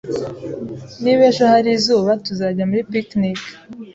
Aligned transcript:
Niba 1.03 1.21
ejo 1.29 1.43
hari 1.53 1.69
izuba, 1.77 2.11
tuzajya 2.25 2.63
muri 2.69 2.87
picnic. 2.91 3.39